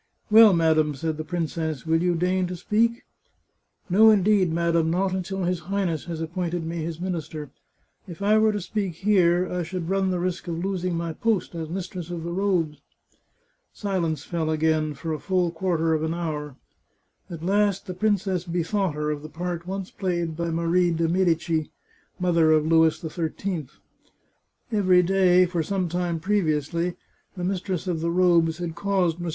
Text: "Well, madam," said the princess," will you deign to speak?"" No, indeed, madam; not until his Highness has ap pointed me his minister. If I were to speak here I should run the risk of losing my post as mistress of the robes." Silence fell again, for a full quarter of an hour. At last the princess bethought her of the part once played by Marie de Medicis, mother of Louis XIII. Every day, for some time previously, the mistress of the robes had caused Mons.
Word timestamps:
"Well, 0.31 0.51
madam," 0.51 0.95
said 0.95 1.17
the 1.17 1.23
princess," 1.23 1.85
will 1.85 2.01
you 2.01 2.15
deign 2.15 2.47
to 2.47 2.55
speak?"" 2.55 3.03
No, 3.91 4.09
indeed, 4.09 4.51
madam; 4.51 4.89
not 4.89 5.13
until 5.13 5.43
his 5.43 5.59
Highness 5.69 6.05
has 6.05 6.19
ap 6.23 6.33
pointed 6.33 6.65
me 6.65 6.77
his 6.77 6.99
minister. 6.99 7.51
If 8.07 8.19
I 8.23 8.39
were 8.39 8.51
to 8.51 8.61
speak 8.61 8.95
here 8.95 9.47
I 9.47 9.61
should 9.61 9.89
run 9.89 10.09
the 10.09 10.19
risk 10.19 10.47
of 10.47 10.57
losing 10.65 10.95
my 10.95 11.13
post 11.13 11.53
as 11.53 11.69
mistress 11.69 12.09
of 12.09 12.23
the 12.23 12.31
robes." 12.31 12.81
Silence 13.73 14.23
fell 14.23 14.49
again, 14.49 14.95
for 14.95 15.13
a 15.13 15.19
full 15.19 15.51
quarter 15.51 15.93
of 15.93 16.01
an 16.01 16.15
hour. 16.15 16.55
At 17.29 17.45
last 17.45 17.85
the 17.85 17.93
princess 17.93 18.43
bethought 18.43 18.95
her 18.95 19.11
of 19.11 19.21
the 19.21 19.29
part 19.29 19.67
once 19.67 19.91
played 19.91 20.35
by 20.35 20.49
Marie 20.49 20.89
de 20.89 21.07
Medicis, 21.07 21.67
mother 22.19 22.51
of 22.53 22.65
Louis 22.65 22.99
XIII. 22.99 23.67
Every 24.71 25.03
day, 25.03 25.45
for 25.45 25.61
some 25.61 25.87
time 25.87 26.19
previously, 26.19 26.95
the 27.37 27.43
mistress 27.43 27.85
of 27.85 28.01
the 28.01 28.09
robes 28.09 28.57
had 28.57 28.73
caused 28.73 29.19
Mons. 29.19 29.29